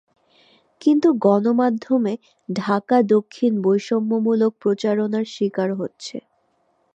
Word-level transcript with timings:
কিন্তু 0.81 1.07
গণমাধ্যমে 1.25 2.13
ঢাকা 2.49 2.97
দক্ষিণ 3.11 3.51
বৈষম্যমূলক 3.61 4.51
প্রচারণার 4.61 5.25
শিকার 5.35 5.69
হচ্ছে। 5.75 6.17